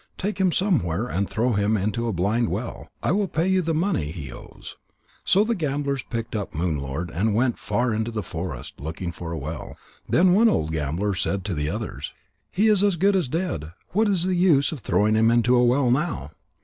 [0.17, 2.89] Take him somewhere and throw him into a blind well.
[3.03, 4.75] I will pay you the money he owes."
[5.23, 9.31] So the gamblers picked Moon lord up and went far into the forest, looking for
[9.31, 9.77] a well.
[10.09, 12.15] Then one old gambler said to the others:
[12.49, 13.73] "He is as good as dead.
[13.89, 16.31] What is the use of throwing him into a well now?